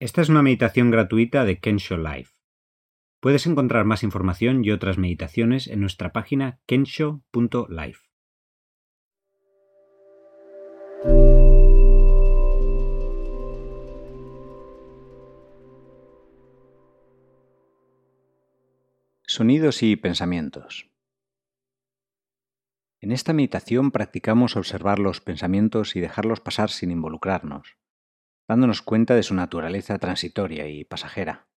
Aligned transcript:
Esta 0.00 0.22
es 0.22 0.28
una 0.28 0.42
meditación 0.42 0.90
gratuita 0.90 1.44
de 1.44 1.60
Kensho 1.60 1.96
Life. 1.96 2.32
Puedes 3.20 3.46
encontrar 3.46 3.84
más 3.84 4.02
información 4.02 4.64
y 4.64 4.72
otras 4.72 4.98
meditaciones 4.98 5.68
en 5.68 5.80
nuestra 5.80 6.12
página 6.12 6.60
kensho.life. 6.66 8.00
Sonidos 19.26 19.82
y 19.84 19.94
pensamientos. 19.96 20.90
En 23.00 23.12
esta 23.12 23.32
meditación 23.32 23.92
practicamos 23.92 24.56
observar 24.56 24.98
los 24.98 25.20
pensamientos 25.20 25.94
y 25.94 26.00
dejarlos 26.00 26.40
pasar 26.40 26.70
sin 26.70 26.90
involucrarnos 26.90 27.76
dándonos 28.48 28.82
cuenta 28.82 29.14
de 29.14 29.22
su 29.22 29.34
naturaleza 29.34 29.98
transitoria 29.98 30.68
y 30.68 30.84
pasajera. 30.84 31.48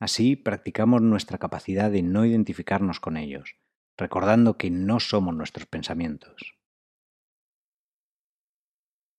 Así 0.00 0.36
practicamos 0.36 1.02
nuestra 1.02 1.38
capacidad 1.38 1.90
de 1.90 2.02
no 2.02 2.24
identificarnos 2.24 3.00
con 3.00 3.16
ellos, 3.16 3.56
recordando 3.98 4.56
que 4.56 4.70
no 4.70 4.98
somos 4.98 5.34
nuestros 5.34 5.66
pensamientos. 5.66 6.56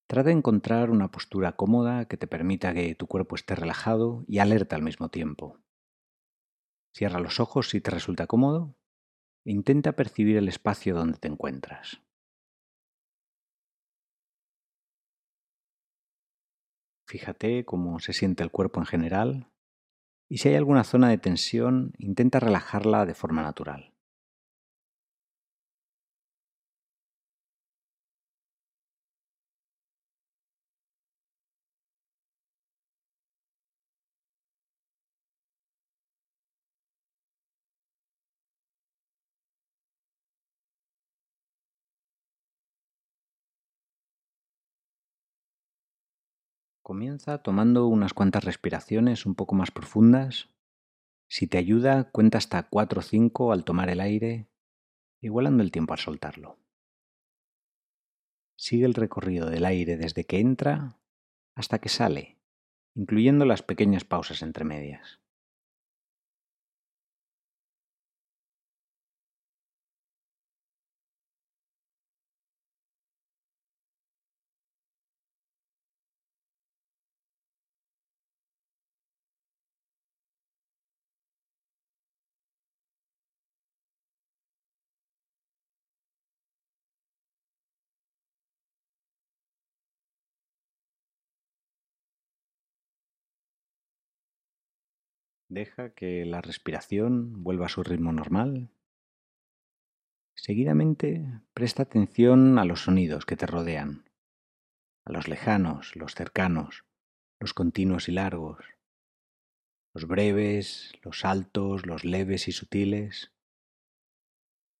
Trata 0.08 0.28
de 0.28 0.32
encontrar 0.32 0.90
una 0.90 1.10
postura 1.10 1.52
cómoda 1.52 2.06
que 2.06 2.16
te 2.16 2.26
permita 2.26 2.74
que 2.74 2.94
tu 2.94 3.06
cuerpo 3.06 3.34
esté 3.34 3.54
relajado 3.54 4.24
y 4.26 4.40
alerta 4.40 4.76
al 4.76 4.82
mismo 4.82 5.08
tiempo. 5.08 5.58
Cierra 6.94 7.20
los 7.20 7.40
ojos 7.40 7.70
si 7.70 7.80
te 7.80 7.90
resulta 7.90 8.26
cómodo 8.26 8.76
e 9.46 9.52
intenta 9.52 9.92
percibir 9.92 10.36
el 10.36 10.48
espacio 10.48 10.94
donde 10.94 11.18
te 11.18 11.28
encuentras. 11.28 12.02
Fíjate 17.12 17.66
cómo 17.66 18.00
se 18.00 18.14
siente 18.14 18.42
el 18.42 18.50
cuerpo 18.50 18.80
en 18.80 18.86
general 18.86 19.50
y 20.30 20.38
si 20.38 20.48
hay 20.48 20.54
alguna 20.54 20.82
zona 20.82 21.10
de 21.10 21.18
tensión, 21.18 21.92
intenta 21.98 22.40
relajarla 22.40 23.04
de 23.04 23.12
forma 23.12 23.42
natural. 23.42 23.91
Comienza 46.92 47.38
tomando 47.38 47.86
unas 47.86 48.12
cuantas 48.12 48.44
respiraciones 48.44 49.24
un 49.24 49.34
poco 49.34 49.54
más 49.54 49.70
profundas. 49.70 50.50
Si 51.26 51.46
te 51.46 51.56
ayuda, 51.56 52.10
cuenta 52.10 52.36
hasta 52.36 52.68
4 52.68 53.00
o 53.00 53.02
5 53.02 53.50
al 53.50 53.64
tomar 53.64 53.88
el 53.88 53.98
aire, 53.98 54.50
igualando 55.22 55.62
el 55.62 55.70
tiempo 55.70 55.94
al 55.94 56.00
soltarlo. 56.00 56.58
Sigue 58.58 58.84
el 58.84 58.92
recorrido 58.92 59.48
del 59.48 59.64
aire 59.64 59.96
desde 59.96 60.26
que 60.26 60.38
entra 60.40 60.98
hasta 61.54 61.78
que 61.78 61.88
sale, 61.88 62.36
incluyendo 62.94 63.46
las 63.46 63.62
pequeñas 63.62 64.04
pausas 64.04 64.42
entre 64.42 64.66
medias. 64.66 65.21
Deja 95.52 95.90
que 95.90 96.24
la 96.24 96.40
respiración 96.40 97.42
vuelva 97.42 97.66
a 97.66 97.68
su 97.68 97.82
ritmo 97.82 98.10
normal. 98.10 98.70
Seguidamente, 100.34 101.42
presta 101.52 101.82
atención 101.82 102.58
a 102.58 102.64
los 102.64 102.84
sonidos 102.84 103.26
que 103.26 103.36
te 103.36 103.44
rodean, 103.44 104.08
a 105.04 105.12
los 105.12 105.28
lejanos, 105.28 105.94
los 105.94 106.14
cercanos, 106.14 106.86
los 107.38 107.52
continuos 107.52 108.08
y 108.08 108.12
largos, 108.12 108.64
los 109.92 110.06
breves, 110.06 110.94
los 111.02 111.22
altos, 111.26 111.84
los 111.84 112.06
leves 112.06 112.48
y 112.48 112.52
sutiles. 112.52 113.34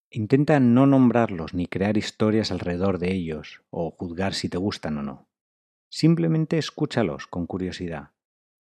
Intenta 0.08 0.58
no 0.58 0.86
nombrarlos 0.86 1.52
ni 1.52 1.66
crear 1.66 1.98
historias 1.98 2.50
alrededor 2.50 2.98
de 2.98 3.12
ellos 3.12 3.60
o 3.68 3.90
juzgar 3.90 4.32
si 4.32 4.48
te 4.48 4.56
gustan 4.56 4.96
o 4.96 5.02
no. 5.02 5.28
Simplemente 5.90 6.56
escúchalos 6.56 7.26
con 7.26 7.46
curiosidad 7.46 8.11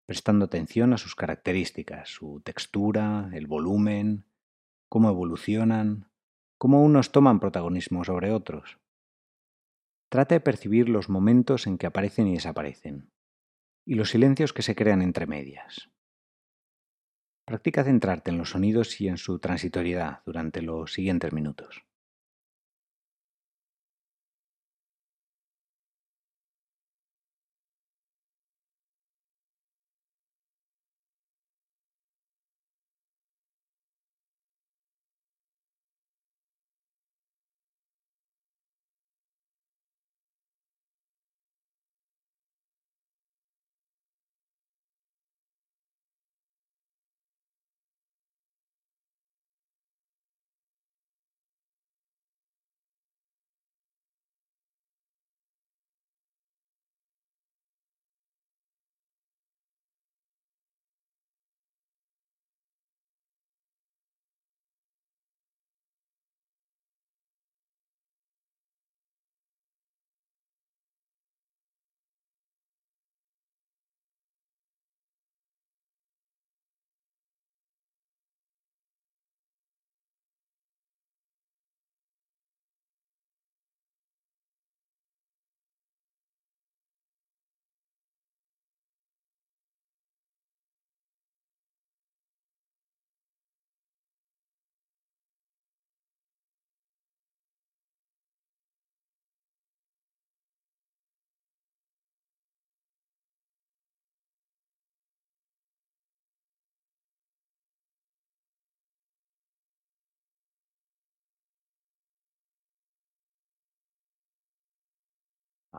prestando 0.07 0.45
atención 0.45 0.94
a 0.94 0.97
sus 0.97 1.16
características, 1.16 2.07
su 2.09 2.40
textura, 2.40 3.29
el 3.34 3.45
volumen, 3.45 4.25
cómo 4.88 5.09
evolucionan, 5.09 6.09
cómo 6.57 6.81
unos 6.81 7.12
toman 7.12 7.41
protagonismo 7.41 8.06
sobre 8.06 8.31
otros. 8.31 8.79
Trata 10.09 10.35
de 10.35 10.40
percibir 10.40 10.88
los 10.88 11.09
momentos 11.09 11.67
en 11.67 11.78
que 11.78 11.88
aparecen 11.88 12.28
y 12.28 12.35
desaparecen, 12.35 13.12
y 13.85 13.96
los 13.96 14.09
silencios 14.09 14.53
que 14.53 14.62
se 14.62 14.75
crean 14.75 15.01
entre 15.01 15.28
medias. 15.28 15.91
Practica 17.46 17.84
centrarte 17.84 18.31
en 18.31 18.38
los 18.38 18.51
sonidos 18.51 19.01
y 19.01 19.09
en 19.09 19.17
su 19.17 19.40
transitoriedad 19.40 20.22
durante 20.25 20.62
los 20.62 20.94
siguientes 20.94 21.34
minutos. 21.34 21.86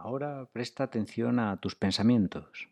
Ahora 0.00 0.48
presta 0.52 0.84
atención 0.84 1.40
a 1.40 1.56
tus 1.56 1.74
pensamientos. 1.74 2.70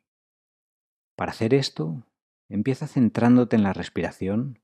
Para 1.17 1.33
hacer 1.33 1.55
esto, 1.55 2.05
empieza 2.49 2.87
centrándote 2.87 3.57
en 3.57 3.65
la 3.65 3.73
respiración 3.73 4.61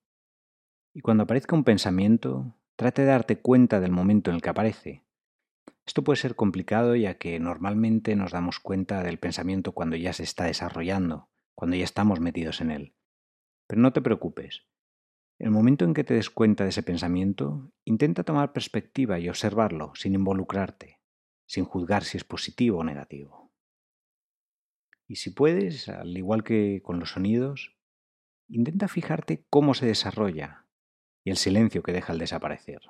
y 0.94 1.00
cuando 1.00 1.25
aparezca 1.25 1.56
un 1.56 1.64
pensamiento, 1.64 2.55
trate 2.76 3.03
de 3.03 3.09
darte 3.09 3.41
cuenta 3.41 3.81
del 3.81 3.91
momento 3.91 4.31
en 4.31 4.37
el 4.37 4.43
que 4.43 4.50
aparece. 4.50 5.03
Esto 5.85 6.05
puede 6.05 6.19
ser 6.19 6.37
complicado 6.37 6.94
ya 6.94 7.14
que 7.19 7.41
normalmente 7.41 8.14
nos 8.14 8.31
damos 8.31 8.61
cuenta 8.61 9.03
del 9.03 9.19
pensamiento 9.19 9.73
cuando 9.73 9.97
ya 9.97 10.12
se 10.12 10.23
está 10.23 10.44
desarrollando, 10.44 11.31
cuando 11.56 11.76
ya 11.76 11.85
estamos 11.85 12.20
metidos 12.20 12.61
en 12.61 12.70
él. 12.70 12.94
Pero 13.67 13.82
no 13.82 13.93
te 13.93 14.03
preocupes. 14.03 14.69
El 15.41 15.50
momento 15.50 15.85
en 15.85 15.94
que 15.94 16.05
te 16.05 16.14
des 16.14 16.31
cuenta 16.31 16.62
de 16.62 16.70
ese 16.70 16.85
pensamiento, 16.85 17.73
intenta 17.85 18.23
tomar 18.23 18.53
perspectiva 18.53 19.19
y 19.19 19.29
observarlo 19.29 19.93
sin 19.97 20.14
involucrarte, 20.14 21.01
sin 21.52 21.66
juzgar 21.66 22.02
si 22.02 22.16
es 22.16 22.25
positivo 22.25 22.78
o 22.78 22.84
negativo. 22.84 23.52
Y 25.06 25.16
si 25.16 25.28
puedes, 25.28 25.87
al 25.90 26.16
igual 26.16 26.44
que 26.44 26.81
con 26.82 26.99
los 26.99 27.10
sonidos, 27.10 27.76
intenta 28.49 28.88
fijarte 28.88 29.44
cómo 29.50 29.75
se 29.75 29.84
desarrolla 29.84 30.64
y 31.22 31.31
el 31.31 31.37
silencio 31.37 31.82
que 31.82 31.93
deja 31.93 32.14
al 32.14 32.19
desaparecer. 32.19 32.81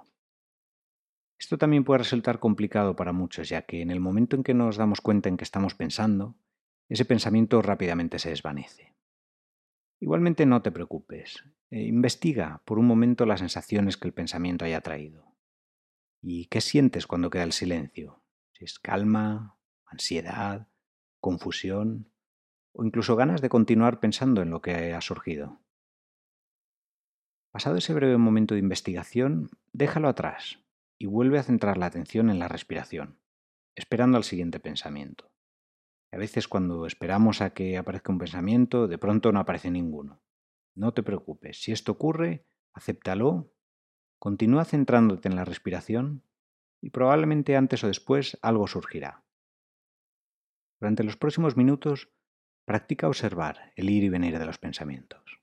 Esto 1.40 1.58
también 1.58 1.82
puede 1.82 1.98
resultar 1.98 2.38
complicado 2.38 2.94
para 2.94 3.12
muchos, 3.12 3.48
ya 3.48 3.62
que 3.62 3.82
en 3.82 3.90
el 3.90 3.98
momento 3.98 4.36
en 4.36 4.44
que 4.44 4.54
nos 4.54 4.76
damos 4.76 5.00
cuenta 5.00 5.28
en 5.28 5.38
que 5.38 5.44
estamos 5.44 5.74
pensando, 5.74 6.36
ese 6.88 7.04
pensamiento 7.04 7.62
rápidamente 7.62 8.20
se 8.20 8.30
desvanece. 8.30 8.94
Igualmente 9.98 10.46
no 10.46 10.62
te 10.62 10.70
preocupes, 10.70 11.42
eh, 11.70 11.82
investiga 11.82 12.62
por 12.64 12.78
un 12.78 12.86
momento 12.86 13.26
las 13.26 13.40
sensaciones 13.40 13.96
que 13.96 14.06
el 14.06 14.14
pensamiento 14.14 14.64
haya 14.64 14.82
traído. 14.82 15.34
¿Y 16.20 16.46
qué 16.46 16.60
sientes 16.60 17.08
cuando 17.08 17.28
queda 17.28 17.42
el 17.42 17.52
silencio? 17.52 18.21
Si 18.52 18.64
es 18.64 18.78
calma, 18.78 19.58
ansiedad, 19.86 20.68
confusión 21.20 22.12
o 22.72 22.84
incluso 22.84 23.16
ganas 23.16 23.40
de 23.40 23.48
continuar 23.48 24.00
pensando 24.00 24.42
en 24.42 24.50
lo 24.50 24.62
que 24.62 24.94
ha 24.94 25.00
surgido. 25.00 25.60
Pasado 27.52 27.76
ese 27.76 27.92
breve 27.92 28.16
momento 28.16 28.54
de 28.54 28.60
investigación, 28.60 29.50
déjalo 29.72 30.08
atrás 30.08 30.58
y 30.98 31.06
vuelve 31.06 31.38
a 31.38 31.42
centrar 31.42 31.76
la 31.76 31.86
atención 31.86 32.30
en 32.30 32.38
la 32.38 32.48
respiración, 32.48 33.20
esperando 33.74 34.16
al 34.16 34.24
siguiente 34.24 34.58
pensamiento. 34.58 35.32
A 36.12 36.16
veces 36.16 36.48
cuando 36.48 36.86
esperamos 36.86 37.40
a 37.40 37.50
que 37.50 37.76
aparezca 37.76 38.12
un 38.12 38.18
pensamiento, 38.18 38.88
de 38.88 38.98
pronto 38.98 39.32
no 39.32 39.40
aparece 39.40 39.70
ninguno. 39.70 40.22
No 40.74 40.94
te 40.94 41.02
preocupes, 41.02 41.62
si 41.62 41.72
esto 41.72 41.92
ocurre, 41.92 42.46
acéptalo, 42.72 43.52
continúa 44.18 44.64
centrándote 44.64 45.28
en 45.28 45.36
la 45.36 45.44
respiración 45.44 46.22
y 46.82 46.90
probablemente 46.90 47.56
antes 47.56 47.82
o 47.84 47.86
después 47.86 48.38
algo 48.42 48.66
surgirá. 48.66 49.24
Durante 50.80 51.04
los 51.04 51.16
próximos 51.16 51.56
minutos, 51.56 52.10
practica 52.66 53.08
observar 53.08 53.72
el 53.76 53.88
ir 53.88 54.02
y 54.02 54.08
venir 54.08 54.38
de 54.38 54.46
los 54.46 54.58
pensamientos. 54.58 55.41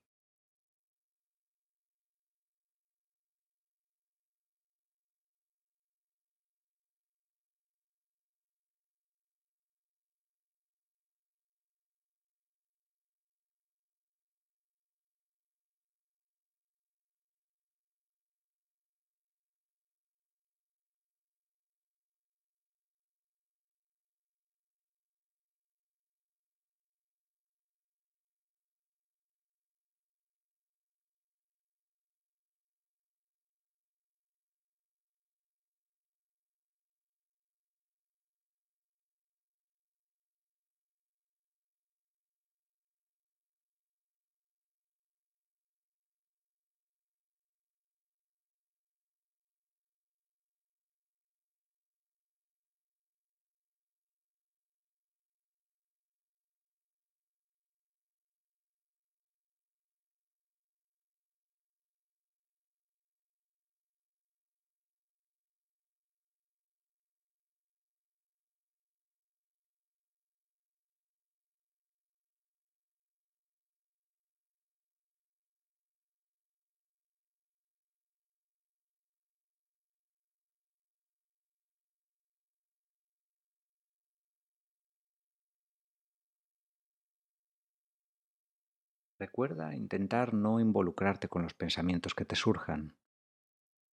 Recuerda 89.20 89.74
intentar 89.74 90.32
no 90.32 90.60
involucrarte 90.60 91.28
con 91.28 91.42
los 91.42 91.52
pensamientos 91.52 92.14
que 92.14 92.24
te 92.24 92.36
surjan, 92.36 92.96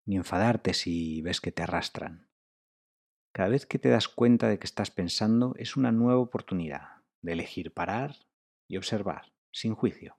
ni 0.05 0.15
enfadarte 0.15 0.73
si 0.73 1.21
ves 1.21 1.41
que 1.41 1.51
te 1.51 1.63
arrastran. 1.63 2.29
Cada 3.33 3.49
vez 3.49 3.65
que 3.65 3.77
te 3.77 3.89
das 3.89 4.07
cuenta 4.07 4.47
de 4.47 4.57
que 4.57 4.65
estás 4.65 4.89
pensando 4.89 5.53
es 5.57 5.75
una 5.75 5.91
nueva 5.91 6.21
oportunidad 6.21 7.03
de 7.21 7.33
elegir 7.33 7.73
parar 7.73 8.15
y 8.69 8.77
observar, 8.77 9.33
sin 9.51 9.75
juicio. 9.75 10.17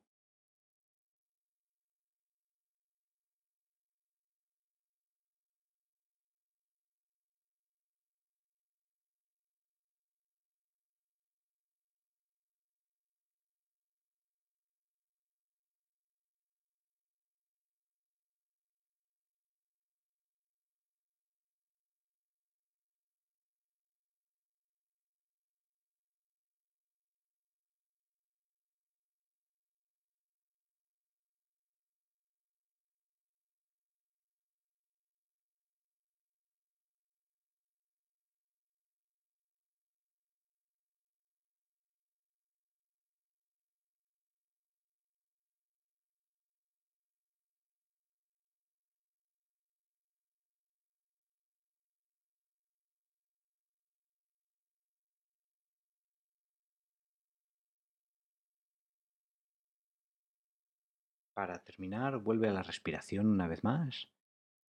Para 61.38 61.62
terminar, 61.62 62.18
vuelve 62.18 62.48
a 62.48 62.52
la 62.52 62.64
respiración 62.64 63.28
una 63.28 63.46
vez 63.46 63.62
más 63.62 64.08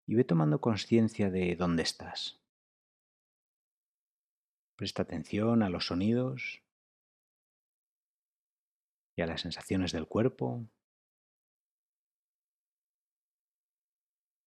y 0.07 0.15
ve 0.15 0.23
tomando 0.23 0.61
conciencia 0.61 1.29
de 1.29 1.55
dónde 1.55 1.83
estás. 1.83 2.41
Presta 4.75 5.03
atención 5.03 5.61
a 5.61 5.69
los 5.69 5.85
sonidos 5.85 6.63
y 9.15 9.21
a 9.21 9.27
las 9.27 9.41
sensaciones 9.41 9.91
del 9.91 10.07
cuerpo. 10.07 10.65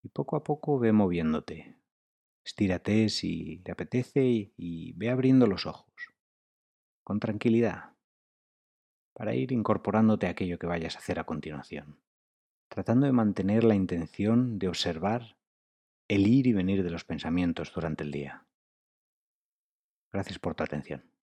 Y 0.02 0.08
poco 0.08 0.34
a 0.34 0.42
poco 0.42 0.80
ve 0.80 0.90
moviéndote. 0.90 1.76
Estírate 2.44 3.10
si 3.10 3.58
te 3.58 3.70
apetece 3.70 4.52
y 4.56 4.92
ve 4.94 5.10
abriendo 5.10 5.46
los 5.46 5.66
ojos, 5.66 5.94
con 7.04 7.20
tranquilidad, 7.20 7.94
para 9.12 9.36
ir 9.36 9.52
incorporándote 9.52 10.26
a 10.26 10.30
aquello 10.30 10.58
que 10.58 10.66
vayas 10.66 10.96
a 10.96 10.98
hacer 10.98 11.20
a 11.20 11.24
continuación 11.24 12.07
tratando 12.68 13.06
de 13.06 13.12
mantener 13.12 13.64
la 13.64 13.74
intención 13.74 14.58
de 14.58 14.68
observar 14.68 15.36
el 16.08 16.26
ir 16.26 16.46
y 16.46 16.52
venir 16.52 16.82
de 16.82 16.90
los 16.90 17.04
pensamientos 17.04 17.72
durante 17.74 18.04
el 18.04 18.12
día. 18.12 18.46
Gracias 20.12 20.38
por 20.38 20.54
tu 20.54 20.64
atención. 20.64 21.17